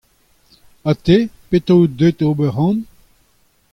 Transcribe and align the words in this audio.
Ha 0.85 0.93
te, 1.09 1.17
petra 1.49 1.75
out 1.77 1.91
deuet 1.97 2.17
d’ober 2.19 2.51
amañ? 2.63 2.77